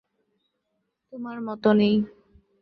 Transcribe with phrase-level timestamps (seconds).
[1.13, 1.95] তোমার মত নেই?